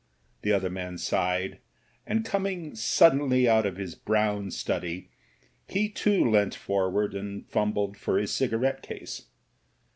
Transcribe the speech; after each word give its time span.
The 0.41 0.51
other 0.51 0.71
man 0.71 0.97
sighed 0.97 1.59
and, 2.07 2.25
coming 2.25 2.73
suddenly 2.73 3.47
out 3.47 3.67
of 3.67 3.77
his 3.77 3.93
brown 3.93 4.49
study, 4.49 5.11
he 5.67 5.89
too 5.89 6.25
leant 6.27 6.55
forward 6.55 7.13
and 7.13 7.45
fumbled 7.47 7.97
for 7.97 8.17
his 8.17 8.33
cigarette 8.33 8.81
case. 8.81 9.27